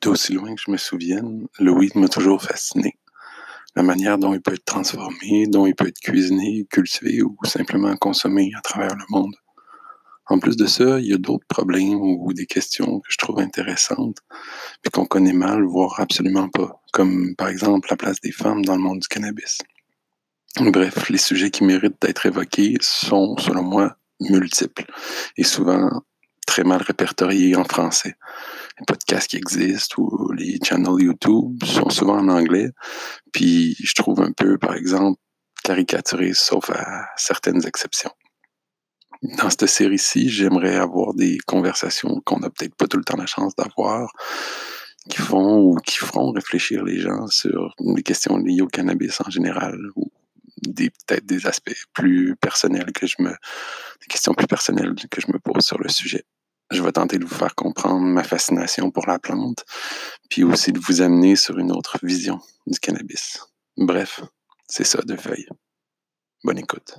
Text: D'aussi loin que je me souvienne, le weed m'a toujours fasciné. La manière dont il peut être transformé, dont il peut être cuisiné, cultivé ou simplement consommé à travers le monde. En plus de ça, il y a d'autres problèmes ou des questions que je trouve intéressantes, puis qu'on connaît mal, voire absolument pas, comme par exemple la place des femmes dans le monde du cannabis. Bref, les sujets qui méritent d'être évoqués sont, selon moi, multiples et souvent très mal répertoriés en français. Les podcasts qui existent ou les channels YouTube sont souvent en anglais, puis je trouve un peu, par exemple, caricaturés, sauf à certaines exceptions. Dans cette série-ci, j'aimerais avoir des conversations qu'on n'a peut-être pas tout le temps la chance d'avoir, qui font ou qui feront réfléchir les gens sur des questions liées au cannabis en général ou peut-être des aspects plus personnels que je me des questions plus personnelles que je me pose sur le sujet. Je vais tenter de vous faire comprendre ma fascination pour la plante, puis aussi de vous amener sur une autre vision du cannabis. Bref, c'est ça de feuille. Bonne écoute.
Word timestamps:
D'aussi 0.00 0.32
loin 0.32 0.54
que 0.54 0.60
je 0.64 0.70
me 0.70 0.76
souvienne, 0.76 1.46
le 1.58 1.70
weed 1.72 1.94
m'a 1.96 2.08
toujours 2.08 2.42
fasciné. 2.42 2.98
La 3.74 3.82
manière 3.82 4.18
dont 4.18 4.34
il 4.34 4.40
peut 4.40 4.54
être 4.54 4.64
transformé, 4.64 5.46
dont 5.46 5.66
il 5.66 5.74
peut 5.74 5.88
être 5.88 6.00
cuisiné, 6.00 6.66
cultivé 6.70 7.22
ou 7.22 7.36
simplement 7.44 7.96
consommé 7.96 8.50
à 8.56 8.60
travers 8.60 8.94
le 8.94 9.04
monde. 9.10 9.34
En 10.26 10.38
plus 10.38 10.56
de 10.56 10.66
ça, 10.66 11.00
il 11.00 11.06
y 11.06 11.12
a 11.12 11.18
d'autres 11.18 11.46
problèmes 11.46 12.00
ou 12.00 12.32
des 12.32 12.46
questions 12.46 13.00
que 13.00 13.08
je 13.10 13.18
trouve 13.18 13.40
intéressantes, 13.40 14.18
puis 14.82 14.90
qu'on 14.90 15.04
connaît 15.04 15.32
mal, 15.32 15.62
voire 15.64 16.00
absolument 16.00 16.48
pas, 16.48 16.80
comme 16.92 17.34
par 17.36 17.48
exemple 17.48 17.88
la 17.90 17.96
place 17.96 18.20
des 18.20 18.32
femmes 18.32 18.64
dans 18.64 18.76
le 18.76 18.82
monde 18.82 19.00
du 19.00 19.08
cannabis. 19.08 19.58
Bref, 20.60 21.08
les 21.08 21.18
sujets 21.18 21.50
qui 21.50 21.64
méritent 21.64 22.00
d'être 22.00 22.26
évoqués 22.26 22.76
sont, 22.80 23.36
selon 23.38 23.62
moi, 23.62 23.96
multiples 24.20 24.84
et 25.36 25.44
souvent 25.44 26.02
très 26.52 26.64
mal 26.64 26.82
répertoriés 26.82 27.56
en 27.56 27.64
français. 27.64 28.14
Les 28.78 28.84
podcasts 28.86 29.28
qui 29.30 29.38
existent 29.38 29.94
ou 30.02 30.32
les 30.32 30.58
channels 30.62 31.00
YouTube 31.00 31.64
sont 31.64 31.88
souvent 31.88 32.18
en 32.18 32.28
anglais, 32.28 32.68
puis 33.32 33.74
je 33.82 33.94
trouve 33.94 34.20
un 34.20 34.32
peu, 34.32 34.58
par 34.58 34.74
exemple, 34.74 35.18
caricaturés, 35.64 36.34
sauf 36.34 36.68
à 36.68 37.06
certaines 37.16 37.66
exceptions. 37.66 38.10
Dans 39.38 39.48
cette 39.48 39.66
série-ci, 39.66 40.28
j'aimerais 40.28 40.76
avoir 40.76 41.14
des 41.14 41.38
conversations 41.46 42.20
qu'on 42.26 42.40
n'a 42.40 42.50
peut-être 42.50 42.74
pas 42.74 42.86
tout 42.86 42.98
le 42.98 43.04
temps 43.04 43.16
la 43.16 43.24
chance 43.24 43.56
d'avoir, 43.56 44.12
qui 45.08 45.22
font 45.22 45.58
ou 45.58 45.76
qui 45.76 45.96
feront 45.96 46.32
réfléchir 46.32 46.84
les 46.84 46.98
gens 46.98 47.28
sur 47.28 47.74
des 47.80 48.02
questions 48.02 48.36
liées 48.36 48.60
au 48.60 48.66
cannabis 48.66 49.22
en 49.26 49.30
général 49.30 49.78
ou 49.96 50.10
peut-être 50.62 51.24
des 51.24 51.46
aspects 51.46 51.86
plus 51.94 52.36
personnels 52.36 52.92
que 52.92 53.06
je 53.06 53.16
me 53.20 53.30
des 53.30 54.06
questions 54.08 54.34
plus 54.34 54.46
personnelles 54.46 54.94
que 55.10 55.20
je 55.20 55.28
me 55.32 55.38
pose 55.38 55.64
sur 55.64 55.78
le 55.78 55.88
sujet. 55.88 56.24
Je 56.70 56.82
vais 56.82 56.92
tenter 56.92 57.18
de 57.18 57.24
vous 57.24 57.34
faire 57.34 57.54
comprendre 57.54 58.00
ma 58.00 58.22
fascination 58.22 58.90
pour 58.90 59.06
la 59.06 59.18
plante, 59.18 59.64
puis 60.30 60.44
aussi 60.44 60.72
de 60.72 60.78
vous 60.78 61.02
amener 61.02 61.36
sur 61.36 61.58
une 61.58 61.72
autre 61.72 61.98
vision 62.02 62.40
du 62.66 62.78
cannabis. 62.78 63.38
Bref, 63.76 64.22
c'est 64.68 64.84
ça 64.84 65.02
de 65.02 65.16
feuille. 65.16 65.48
Bonne 66.44 66.58
écoute. 66.58 66.98